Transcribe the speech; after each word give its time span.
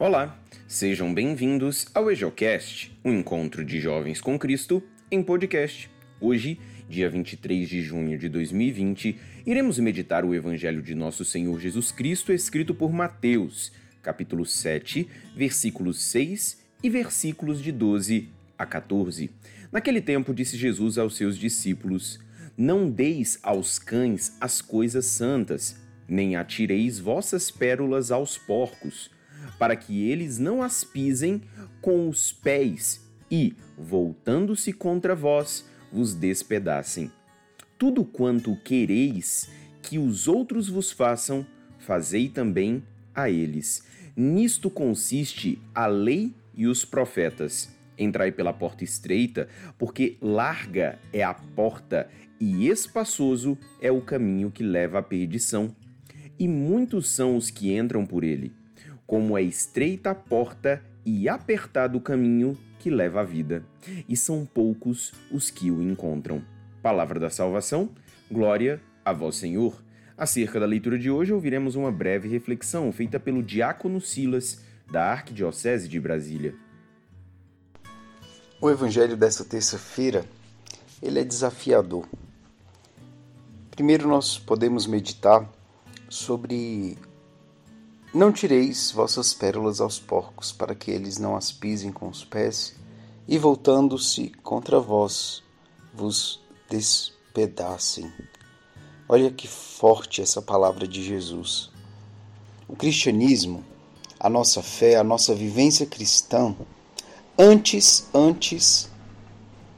Olá, 0.00 0.38
sejam 0.68 1.12
bem-vindos 1.12 1.88
ao 1.92 2.08
EJOcast, 2.08 2.96
um 3.04 3.12
encontro 3.12 3.64
de 3.64 3.80
jovens 3.80 4.20
com 4.20 4.38
Cristo 4.38 4.80
em 5.10 5.20
podcast. 5.20 5.90
Hoje, 6.20 6.60
dia 6.88 7.10
23 7.10 7.68
de 7.68 7.82
junho 7.82 8.16
de 8.16 8.28
2020, 8.28 9.18
iremos 9.44 9.76
meditar 9.80 10.24
o 10.24 10.32
Evangelho 10.32 10.80
de 10.82 10.94
Nosso 10.94 11.24
Senhor 11.24 11.58
Jesus 11.58 11.90
Cristo 11.90 12.32
escrito 12.32 12.72
por 12.72 12.92
Mateus, 12.92 13.72
capítulo 14.00 14.46
7, 14.46 15.08
versículos 15.34 16.00
6 16.00 16.62
e 16.80 16.88
versículos 16.88 17.60
de 17.60 17.72
12 17.72 18.28
a 18.56 18.64
14. 18.64 19.28
Naquele 19.72 20.00
tempo 20.00 20.32
disse 20.32 20.56
Jesus 20.56 20.96
aos 20.96 21.16
seus 21.16 21.36
discípulos: 21.36 22.20
Não 22.56 22.88
deis 22.88 23.36
aos 23.42 23.80
cães 23.80 24.36
as 24.40 24.62
coisas 24.62 25.06
santas, 25.06 25.76
nem 26.06 26.36
atireis 26.36 27.00
vossas 27.00 27.50
pérolas 27.50 28.12
aos 28.12 28.38
porcos 28.38 29.17
para 29.58 29.76
que 29.76 30.08
eles 30.08 30.38
não 30.38 30.62
as 30.62 30.84
pisem 30.84 31.42
com 31.80 32.08
os 32.08 32.32
pés 32.32 33.06
e, 33.30 33.54
voltando-se 33.76 34.72
contra 34.72 35.14
vós, 35.14 35.68
vos 35.92 36.14
despedacem. 36.14 37.10
Tudo 37.76 38.04
quanto 38.04 38.56
quereis 38.56 39.50
que 39.82 39.98
os 39.98 40.28
outros 40.28 40.68
vos 40.68 40.90
façam, 40.90 41.46
fazei 41.78 42.28
também 42.28 42.82
a 43.14 43.28
eles. 43.28 43.84
Nisto 44.16 44.70
consiste 44.70 45.60
a 45.74 45.86
lei 45.86 46.34
e 46.54 46.66
os 46.66 46.84
profetas. 46.84 47.70
Entrai 47.96 48.30
pela 48.30 48.52
porta 48.52 48.84
estreita, 48.84 49.48
porque 49.76 50.16
larga 50.20 50.98
é 51.12 51.22
a 51.22 51.34
porta 51.34 52.08
e 52.40 52.68
espaçoso 52.68 53.58
é 53.80 53.90
o 53.90 54.00
caminho 54.00 54.50
que 54.50 54.62
leva 54.62 55.00
à 55.00 55.02
perdição, 55.02 55.74
e 56.38 56.46
muitos 56.46 57.08
são 57.08 57.36
os 57.36 57.50
que 57.50 57.76
entram 57.76 58.06
por 58.06 58.22
ele 58.22 58.52
como 59.08 59.38
é 59.38 59.42
estreita 59.42 60.10
a 60.10 60.14
porta 60.14 60.82
e 61.02 61.30
apertado 61.30 61.96
o 61.96 62.00
caminho 62.00 62.58
que 62.78 62.90
leva 62.90 63.22
à 63.22 63.24
vida, 63.24 63.64
e 64.06 64.14
são 64.14 64.44
poucos 64.44 65.14
os 65.32 65.50
que 65.50 65.70
o 65.70 65.82
encontram. 65.82 66.44
Palavra 66.82 67.18
da 67.18 67.30
salvação, 67.30 67.88
glória 68.30 68.82
a 69.02 69.10
vós, 69.14 69.36
Senhor. 69.36 69.82
Acerca 70.14 70.60
da 70.60 70.66
leitura 70.66 70.98
de 70.98 71.10
hoje, 71.10 71.32
ouviremos 71.32 71.74
uma 71.74 71.90
breve 71.90 72.28
reflexão 72.28 72.92
feita 72.92 73.18
pelo 73.18 73.42
diácono 73.42 73.98
Silas, 73.98 74.62
da 74.92 75.10
Arquidiocese 75.10 75.88
de 75.88 75.98
Brasília. 75.98 76.54
O 78.60 78.68
evangelho 78.68 79.16
dessa 79.16 79.42
terça-feira, 79.42 80.22
ele 81.02 81.18
é 81.18 81.24
desafiador. 81.24 82.06
Primeiro 83.70 84.06
nós 84.06 84.38
podemos 84.38 84.86
meditar 84.86 85.50
sobre 86.10 86.98
não 88.12 88.32
tireis 88.32 88.90
vossas 88.90 89.34
pérolas 89.34 89.80
aos 89.80 89.98
porcos, 89.98 90.50
para 90.50 90.74
que 90.74 90.90
eles 90.90 91.18
não 91.18 91.36
as 91.36 91.52
pisem 91.52 91.92
com 91.92 92.08
os 92.08 92.24
pés, 92.24 92.74
e 93.26 93.36
voltando-se 93.36 94.30
contra 94.42 94.80
vós, 94.80 95.42
vos 95.92 96.40
despedacem. 96.70 98.10
Olha 99.06 99.30
que 99.30 99.46
forte 99.46 100.22
essa 100.22 100.40
palavra 100.40 100.88
de 100.88 101.02
Jesus. 101.02 101.70
O 102.66 102.74
cristianismo, 102.74 103.64
a 104.18 104.30
nossa 104.30 104.62
fé, 104.62 104.96
a 104.96 105.04
nossa 105.04 105.34
vivência 105.34 105.84
cristã, 105.84 106.56
antes, 107.38 108.08
antes 108.14 108.90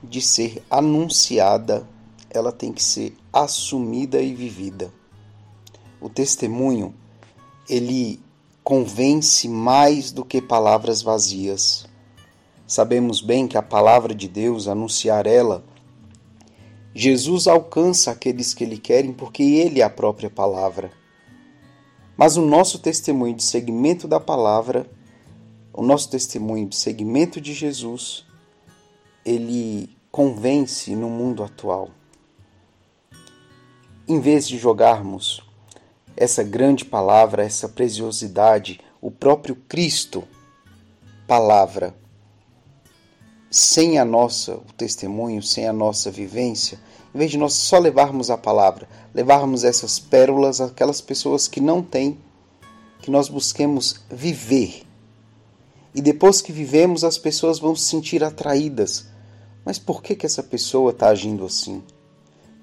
de 0.02 0.20
ser 0.20 0.62
anunciada, 0.70 1.86
ela 2.30 2.52
tem 2.52 2.72
que 2.72 2.82
ser 2.82 3.16
assumida 3.32 4.22
e 4.22 4.34
vivida. 4.34 4.92
O 6.00 6.08
testemunho 6.08 6.94
ele 7.70 8.20
convence 8.64 9.48
mais 9.48 10.10
do 10.10 10.24
que 10.24 10.42
palavras 10.42 11.00
vazias. 11.00 11.86
Sabemos 12.66 13.20
bem 13.20 13.46
que 13.46 13.56
a 13.56 13.62
palavra 13.62 14.12
de 14.12 14.26
Deus, 14.26 14.66
anunciar 14.66 15.24
ela, 15.24 15.64
Jesus 16.92 17.46
alcança 17.46 18.10
aqueles 18.10 18.52
que 18.52 18.64
lhe 18.64 18.76
querem 18.76 19.12
porque 19.12 19.44
ele 19.44 19.80
é 19.80 19.84
a 19.84 19.88
própria 19.88 20.28
palavra. 20.28 20.90
Mas 22.16 22.36
o 22.36 22.42
nosso 22.42 22.80
testemunho 22.80 23.36
de 23.36 23.44
seguimento 23.44 24.08
da 24.08 24.18
palavra, 24.18 24.90
o 25.72 25.82
nosso 25.82 26.10
testemunho 26.10 26.68
de 26.68 26.74
seguimento 26.74 27.40
de 27.40 27.54
Jesus, 27.54 28.26
ele 29.24 29.96
convence 30.10 30.96
no 30.96 31.08
mundo 31.08 31.44
atual. 31.44 31.90
Em 34.08 34.18
vez 34.18 34.48
de 34.48 34.58
jogarmos 34.58 35.48
essa 36.20 36.44
grande 36.44 36.84
palavra, 36.84 37.42
essa 37.42 37.66
preciosidade, 37.66 38.78
o 39.00 39.10
próprio 39.10 39.56
Cristo, 39.56 40.22
palavra. 41.26 41.94
Sem 43.50 43.98
a 43.98 44.04
nossa 44.04 44.56
o 44.56 44.72
testemunho, 44.76 45.42
sem 45.42 45.66
a 45.66 45.72
nossa 45.72 46.10
vivência, 46.10 46.78
em 47.14 47.18
vez 47.18 47.30
de 47.30 47.38
nós 47.38 47.54
só 47.54 47.78
levarmos 47.78 48.30
a 48.30 48.36
palavra, 48.36 48.86
levarmos 49.14 49.64
essas 49.64 49.98
pérolas 49.98 50.60
àquelas 50.60 51.00
pessoas 51.00 51.48
que 51.48 51.58
não 51.58 51.82
têm, 51.82 52.18
que 53.00 53.10
nós 53.10 53.30
busquemos 53.30 54.02
viver. 54.10 54.82
E 55.94 56.02
depois 56.02 56.42
que 56.42 56.52
vivemos, 56.52 57.02
as 57.02 57.16
pessoas 57.16 57.58
vão 57.58 57.74
se 57.74 57.88
sentir 57.88 58.22
atraídas. 58.22 59.06
Mas 59.64 59.78
por 59.78 60.02
que, 60.02 60.14
que 60.14 60.26
essa 60.26 60.42
pessoa 60.42 60.90
está 60.90 61.08
agindo 61.08 61.46
assim? 61.46 61.82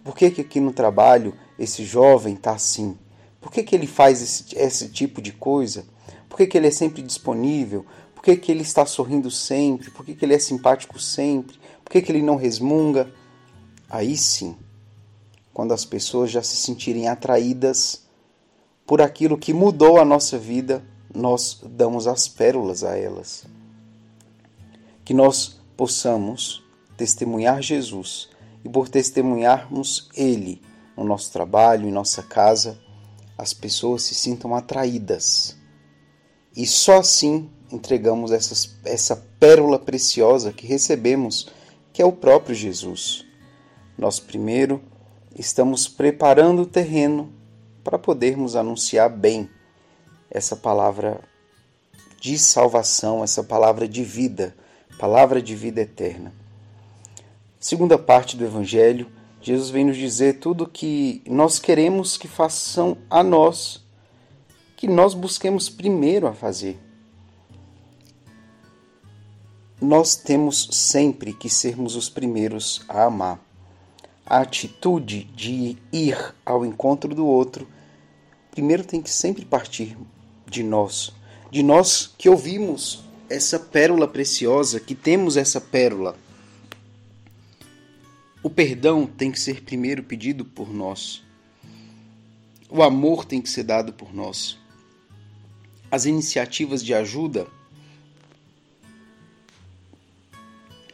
Por 0.03 0.15
que, 0.15 0.29
que 0.29 0.41
aqui 0.41 0.59
no 0.59 0.71
trabalho 0.71 1.33
esse 1.57 1.83
jovem 1.83 2.35
está 2.35 2.51
assim? 2.51 2.95
Por 3.39 3.51
que, 3.51 3.63
que 3.63 3.75
ele 3.75 3.87
faz 3.87 4.21
esse, 4.21 4.57
esse 4.57 4.89
tipo 4.89 5.21
de 5.21 5.31
coisa? 5.31 5.85
Por 6.27 6.37
que, 6.37 6.47
que 6.47 6.57
ele 6.57 6.67
é 6.67 6.71
sempre 6.71 7.01
disponível? 7.01 7.85
Por 8.13 8.23
que, 8.23 8.35
que 8.35 8.51
ele 8.51 8.61
está 8.61 8.85
sorrindo 8.85 9.29
sempre? 9.31 9.91
Por 9.91 10.05
que, 10.05 10.15
que 10.15 10.25
ele 10.25 10.33
é 10.33 10.39
simpático 10.39 10.99
sempre? 10.99 11.57
Por 11.83 11.91
que, 11.91 12.01
que 12.01 12.11
ele 12.11 12.21
não 12.21 12.35
resmunga? 12.35 13.11
Aí 13.89 14.17
sim, 14.17 14.55
quando 15.53 15.73
as 15.73 15.85
pessoas 15.85 16.29
já 16.29 16.43
se 16.43 16.57
sentirem 16.57 17.07
atraídas 17.07 18.05
por 18.85 19.01
aquilo 19.01 19.37
que 19.37 19.53
mudou 19.53 19.99
a 19.99 20.05
nossa 20.05 20.37
vida, 20.37 20.83
nós 21.13 21.61
damos 21.63 22.07
as 22.07 22.27
pérolas 22.27 22.83
a 22.83 22.97
elas. 22.97 23.45
Que 25.05 25.13
nós 25.13 25.59
possamos 25.75 26.63
testemunhar 26.97 27.61
Jesus 27.61 28.29
e 28.63 28.69
por 28.69 28.89
testemunharmos 28.89 30.09
Ele 30.15 30.61
no 30.95 31.03
nosso 31.03 31.31
trabalho, 31.31 31.87
em 31.87 31.91
nossa 31.91 32.23
casa, 32.23 32.77
as 33.37 33.53
pessoas 33.53 34.03
se 34.03 34.15
sintam 34.15 34.55
atraídas. 34.55 35.55
E 36.55 36.65
só 36.65 36.99
assim 36.99 37.49
entregamos 37.71 38.31
essas, 38.31 38.75
essa 38.83 39.15
pérola 39.39 39.77
preciosa 39.77 40.51
que 40.51 40.65
recebemos, 40.65 41.49
que 41.93 42.01
é 42.01 42.05
o 42.05 42.11
próprio 42.11 42.55
Jesus. 42.55 43.25
Nós 43.97 44.19
primeiro 44.19 44.81
estamos 45.35 45.87
preparando 45.87 46.63
o 46.63 46.65
terreno 46.65 47.31
para 47.83 47.99
podermos 47.99 48.55
anunciar 48.55 49.09
bem 49.09 49.49
essa 50.29 50.55
palavra 50.55 51.21
de 52.19 52.37
salvação, 52.37 53.23
essa 53.23 53.43
palavra 53.43 53.87
de 53.87 54.03
vida, 54.03 54.55
palavra 54.97 55.41
de 55.41 55.55
vida 55.55 55.81
eterna. 55.81 56.33
Segunda 57.59 57.97
parte 57.97 58.35
do 58.35 58.43
Evangelho, 58.43 59.07
Jesus 59.41 59.69
vem 59.69 59.85
nos 59.85 59.97
dizer 59.97 60.39
tudo 60.39 60.67
que 60.67 61.21
nós 61.25 61.59
queremos 61.59 62.17
que 62.17 62.27
façam 62.27 62.97
a 63.09 63.23
nós, 63.23 63.85
que 64.75 64.87
nós 64.87 65.13
busquemos 65.13 65.69
primeiro 65.69 66.27
a 66.27 66.33
fazer. 66.33 66.79
Nós 69.79 70.15
temos 70.15 70.69
sempre 70.71 71.33
que 71.33 71.49
sermos 71.49 71.95
os 71.95 72.09
primeiros 72.09 72.83
a 72.89 73.03
amar. 73.03 73.39
A 74.25 74.39
atitude 74.39 75.23
de 75.23 75.77
ir 75.93 76.35
ao 76.45 76.65
encontro 76.65 77.15
do 77.15 77.25
outro, 77.25 77.67
primeiro 78.51 78.83
tem 78.83 79.01
que 79.01 79.09
sempre 79.09 79.45
partir 79.45 79.95
de 80.45 80.63
nós, 80.63 81.13
de 81.49 81.63
nós 81.63 82.13
que 82.17 82.27
ouvimos 82.27 83.03
essa 83.29 83.59
pérola 83.59 84.07
preciosa, 84.07 84.79
que 84.79 84.95
temos 84.95 85.37
essa 85.37 85.61
pérola 85.61 86.15
o 88.47 88.49
perdão 88.49 89.05
tem 89.05 89.29
que 89.29 89.37
ser 89.37 89.61
primeiro 89.61 90.01
pedido 90.01 90.45
por 90.45 90.73
nós. 90.73 91.21
O 92.69 92.81
amor 92.81 93.25
tem 93.25 93.41
que 93.41 93.49
ser 93.49 93.63
dado 93.63 93.91
por 93.91 94.15
nós. 94.15 94.57
As 95.91 96.05
iniciativas 96.05 96.81
de 96.81 96.93
ajuda 96.93 97.45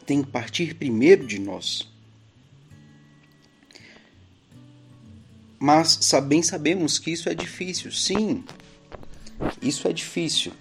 têm 0.04 0.24
que 0.24 0.32
partir 0.32 0.74
primeiro 0.74 1.28
de 1.28 1.38
nós. 1.38 1.88
Mas 5.60 6.00
bem 6.28 6.42
sabemos 6.42 6.98
que 6.98 7.12
isso 7.12 7.30
é 7.30 7.36
difícil. 7.36 7.92
Sim, 7.92 8.44
isso 9.62 9.88
é 9.88 9.94
difícil. 9.94 10.54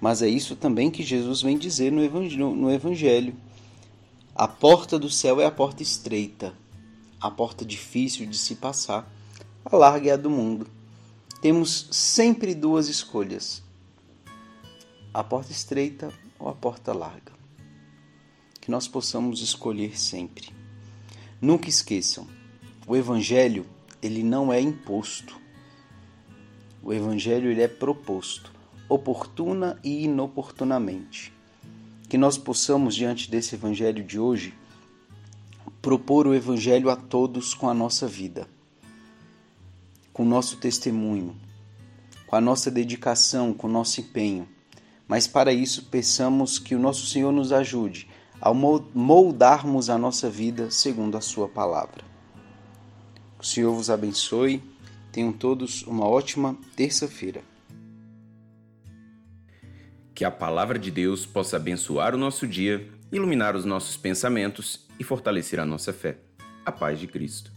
Mas 0.00 0.20
é 0.20 0.28
isso 0.28 0.56
também 0.56 0.90
que 0.90 1.04
Jesus 1.04 1.42
vem 1.42 1.56
dizer 1.56 1.92
no 1.92 2.72
Evangelho. 2.72 3.36
A 4.36 4.48
porta 4.48 4.98
do 4.98 5.08
céu 5.08 5.40
é 5.40 5.46
a 5.46 5.50
porta 5.50 5.80
estreita, 5.80 6.52
a 7.20 7.30
porta 7.30 7.64
difícil 7.64 8.26
de 8.26 8.36
se 8.36 8.56
passar, 8.56 9.08
a 9.64 9.76
larga 9.76 10.10
é 10.10 10.14
a 10.14 10.16
do 10.16 10.28
mundo. 10.28 10.66
Temos 11.40 11.86
sempre 11.92 12.52
duas 12.52 12.88
escolhas. 12.88 13.62
a 15.12 15.22
porta 15.22 15.52
estreita 15.52 16.12
ou 16.36 16.48
a 16.48 16.52
porta 16.52 16.92
larga. 16.92 17.32
Que 18.60 18.72
nós 18.72 18.88
possamos 18.88 19.40
escolher 19.40 19.96
sempre. 19.96 20.48
Nunca 21.40 21.68
esqueçam, 21.68 22.26
o 22.88 22.96
evangelho, 22.96 23.64
ele 24.02 24.24
não 24.24 24.52
é 24.52 24.60
imposto. 24.60 25.40
O 26.82 26.92
evangelho 26.92 27.52
ele 27.52 27.62
é 27.62 27.68
proposto, 27.68 28.50
oportuna 28.88 29.78
e 29.84 30.02
inoportunamente. 30.04 31.33
Que 32.08 32.18
nós 32.18 32.38
possamos 32.38 32.94
diante 32.94 33.30
desse 33.30 33.54
evangelho 33.54 34.04
de 34.04 34.18
hoje 34.18 34.54
propor 35.84 36.26
o 36.26 36.34
evangelho 36.34 36.88
a 36.88 36.96
todos 36.96 37.52
com 37.52 37.68
a 37.68 37.74
nossa 37.74 38.06
vida, 38.06 38.48
com 40.14 40.22
o 40.22 40.26
nosso 40.26 40.56
testemunho, 40.56 41.36
com 42.26 42.36
a 42.36 42.40
nossa 42.40 42.70
dedicação, 42.70 43.52
com 43.52 43.66
o 43.66 43.70
nosso 43.70 44.00
empenho. 44.00 44.48
Mas 45.06 45.26
para 45.26 45.52
isso, 45.52 45.84
peçamos 45.84 46.58
que 46.58 46.74
o 46.74 46.78
nosso 46.78 47.06
Senhor 47.06 47.30
nos 47.30 47.52
ajude 47.52 48.08
ao 48.40 48.54
moldarmos 48.54 49.90
a 49.90 49.98
nossa 49.98 50.30
vida 50.30 50.70
segundo 50.70 51.16
a 51.16 51.20
Sua 51.20 51.48
palavra. 51.48 52.02
O 53.38 53.44
Senhor 53.44 53.74
vos 53.74 53.90
abençoe. 53.90 54.62
Tenham 55.12 55.32
todos 55.32 55.82
uma 55.82 56.06
ótima 56.06 56.56
terça-feira. 56.74 57.44
Que 60.14 60.24
a 60.24 60.30
palavra 60.30 60.78
de 60.78 60.90
Deus 60.90 61.26
possa 61.26 61.56
abençoar 61.56 62.14
o 62.14 62.18
nosso 62.18 62.46
dia, 62.46 62.88
iluminar 63.10 63.56
os 63.56 63.64
nossos 63.64 63.96
pensamentos 63.96 64.86
e 64.98 65.02
fortalecer 65.02 65.58
a 65.58 65.66
nossa 65.66 65.92
fé. 65.92 66.18
A 66.64 66.70
paz 66.70 67.00
de 67.00 67.06
Cristo. 67.06 67.53